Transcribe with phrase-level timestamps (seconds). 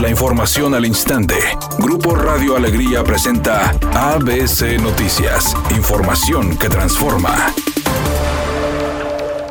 [0.00, 1.34] La información al instante.
[1.80, 5.56] Grupo Radio Alegría presenta ABC Noticias.
[5.76, 7.52] Información que transforma.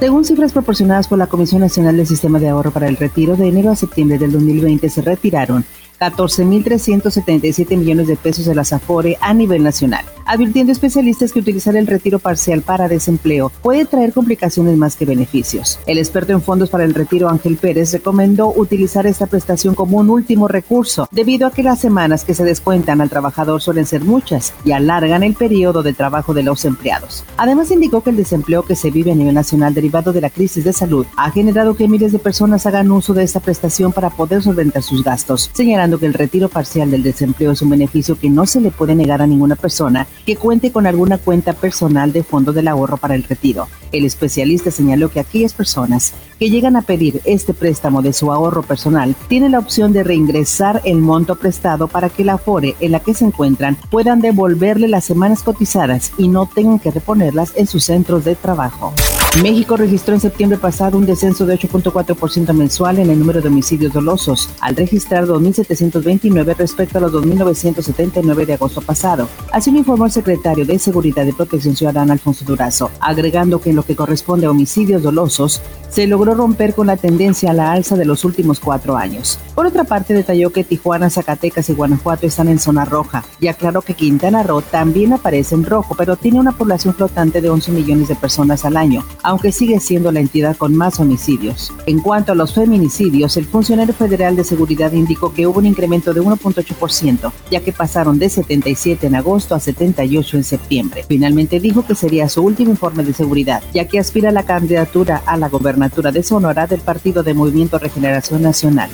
[0.00, 3.46] Según cifras proporcionadas por la Comisión Nacional del Sistema de Ahorro para el Retiro, de
[3.46, 5.64] enero a septiembre del 2020 se retiraron
[6.02, 11.86] 14.377 millones de pesos de la SAFORE a nivel nacional, advirtiendo especialistas que utilizar el
[11.86, 15.78] retiro parcial para desempleo puede traer complicaciones más que beneficios.
[15.86, 20.10] El experto en fondos para el retiro Ángel Pérez recomendó utilizar esta prestación como un
[20.10, 24.52] último recurso, debido a que las semanas que se descuentan al trabajador suelen ser muchas
[24.64, 27.24] y alargan el periodo de trabajo de los empleados.
[27.36, 30.64] Además indicó que el desempleo que se vive a nivel nacional derivado de la crisis
[30.64, 34.42] de salud ha generado que miles de personas hagan uso de esta prestación para poder
[34.42, 38.46] solventar sus gastos, señalando que el retiro parcial del desempleo es un beneficio que no
[38.46, 42.52] se le puede negar a ninguna persona que cuente con alguna cuenta personal de fondo
[42.52, 43.68] del ahorro para el retiro.
[43.92, 48.62] El especialista señaló que aquellas personas que llegan a pedir este préstamo de su ahorro
[48.62, 53.00] personal tienen la opción de reingresar el monto prestado para que la FORE en la
[53.00, 57.84] que se encuentran puedan devolverle las semanas cotizadas y no tengan que reponerlas en sus
[57.84, 58.92] centros de trabajo.
[59.40, 63.94] México registró en septiembre pasado un descenso de 8.4% mensual en el número de homicidios
[63.94, 69.30] dolosos, al registrar 2.729 respecto a los 2.979 de agosto pasado.
[69.50, 73.76] Así lo informó el secretario de Seguridad y Protección Ciudadana, Alfonso Durazo, agregando que en
[73.76, 77.96] lo que corresponde a homicidios dolosos, se logró romper con la tendencia a la alza
[77.96, 79.38] de los últimos cuatro años.
[79.54, 83.82] Por otra parte, detalló que Tijuana, Zacatecas y Guanajuato están en zona roja y aclaró
[83.82, 88.08] que Quintana Roo también aparece en rojo, pero tiene una población flotante de 11 millones
[88.08, 91.72] de personas al año aunque sigue siendo la entidad con más homicidios.
[91.86, 96.12] En cuanto a los feminicidios, el funcionario federal de seguridad indicó que hubo un incremento
[96.12, 101.04] de 1.8%, ya que pasaron de 77 en agosto a 78 en septiembre.
[101.08, 105.22] Finalmente dijo que sería su último informe de seguridad, ya que aspira a la candidatura
[105.26, 108.90] a la gobernatura de Sonora del Partido de Movimiento Regeneración Nacional.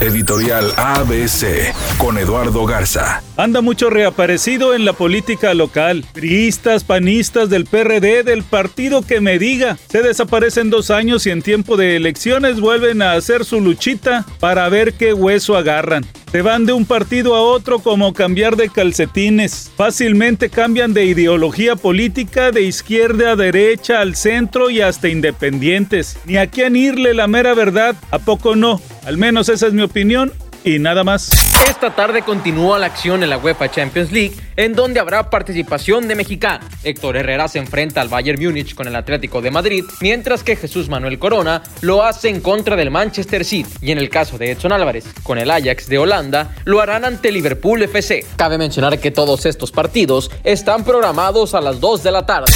[0.00, 3.22] Editorial ABC con Eduardo Garza.
[3.36, 6.06] Anda mucho reaparecido en la política local.
[6.14, 9.76] Priistas, panistas del PRD, del partido que me diga.
[9.90, 14.66] Se desaparecen dos años y en tiempo de elecciones vuelven a hacer su luchita para
[14.70, 16.06] ver qué hueso agarran.
[16.32, 19.70] Se van de un partido a otro como cambiar de calcetines.
[19.76, 26.18] Fácilmente cambian de ideología política de izquierda a derecha, al centro y hasta independientes.
[26.24, 28.80] Ni a quién irle la mera verdad, ¿a poco no?
[29.04, 30.32] Al menos esa es mi opinión
[30.64, 31.30] y nada más.
[31.68, 36.14] Esta tarde continúa la acción en la UEFA Champions League, en donde habrá participación de
[36.14, 36.66] mexicanos.
[36.84, 40.88] Héctor Herrera se enfrenta al Bayern Múnich con el Atlético de Madrid, mientras que Jesús
[40.88, 43.70] Manuel Corona lo hace en contra del Manchester City.
[43.80, 47.32] Y en el caso de Edson Álvarez, con el Ajax de Holanda, lo harán ante
[47.32, 48.26] Liverpool FC.
[48.36, 52.52] Cabe mencionar que todos estos partidos están programados a las 2 de la tarde.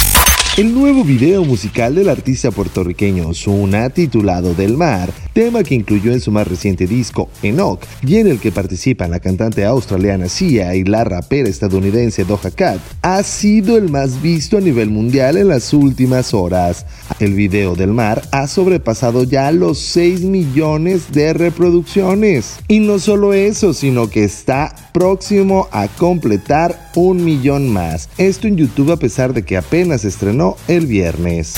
[0.57, 6.21] El nuevo video musical del artista puertorriqueño Zuna, titulado Del Mar, tema que incluyó en
[6.21, 10.85] su más reciente disco Enoch, y en el que participan la cantante australiana Sia y
[10.85, 15.73] la rapera estadounidense Doja Cat, ha sido el más visto a nivel mundial en las
[15.73, 16.85] últimas horas.
[17.19, 22.59] El video del mar ha sobrepasado ya los 6 millones de reproducciones.
[22.69, 28.07] Y no solo eso, sino que está próximo a completar un millón más.
[28.17, 31.53] Esto en YouTube a pesar de que apenas estrenó el viernes.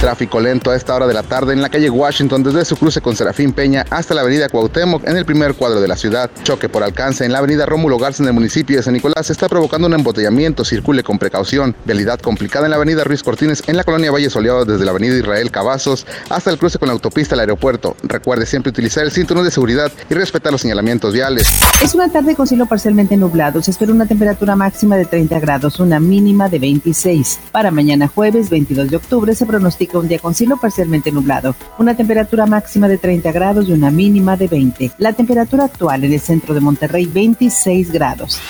[0.00, 3.02] Tráfico lento a esta hora de la tarde en la calle Washington desde su cruce
[3.02, 6.30] con Serafín Peña hasta la avenida Cuauhtémoc en el primer cuadro de la ciudad.
[6.42, 9.46] Choque por alcance en la avenida Rómulo Garza en el municipio de San Nicolás está
[9.46, 10.64] provocando un embotellamiento.
[10.64, 11.76] Circule con precaución.
[11.84, 15.18] Vialidad complicada en la avenida Ruiz Cortines en la colonia Valle Soleado desde la avenida
[15.18, 17.94] Israel Cavazos hasta el cruce con la autopista al aeropuerto.
[18.02, 21.46] Recuerde siempre utilizar el cinturón de seguridad y respetar los señalamientos viales.
[21.84, 23.60] Es una tarde con cielo parcialmente nublado.
[23.62, 27.38] Se espera una temperatura máxima de 30 grados, una mínima de 26.
[27.52, 31.96] Para mañana jueves 22 de octubre se pronostica un día con cielo parcialmente nublado, una
[31.96, 34.92] temperatura máxima de 30 grados y una mínima de 20.
[34.98, 38.40] La temperatura actual en el centro de Monterrey 26 grados.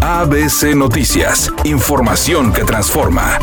[0.00, 3.38] ABC Noticias, información que transforma.